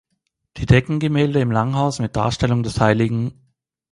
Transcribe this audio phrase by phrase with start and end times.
[0.57, 3.31] Die Deckengemälde im Langhaus mit Darstellung des hl.